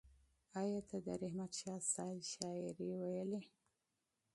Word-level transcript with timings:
ایا 0.61 0.79
ته 0.89 0.97
د 1.05 1.07
رحمت 1.21 1.51
شاه 1.61 1.81
سایل 1.93 2.21
شاعري 2.33 2.87
لولې؟ 2.99 3.41